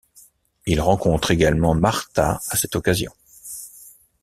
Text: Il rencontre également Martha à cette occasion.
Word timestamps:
Il 0.65 0.81
rencontre 0.81 1.29
également 1.29 1.75
Martha 1.75 2.41
à 2.49 2.57
cette 2.57 2.75
occasion. 2.75 3.13